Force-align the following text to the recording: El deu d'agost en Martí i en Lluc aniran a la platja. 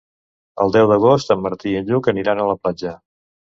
El 0.65 0.73
deu 0.75 0.87
d'agost 0.91 1.35
en 1.35 1.45
Martí 1.49 1.71
i 1.75 1.79
en 1.83 1.87
Lluc 1.93 2.11
aniran 2.15 2.43
a 2.47 2.51
la 2.55 2.59
platja. 2.65 2.99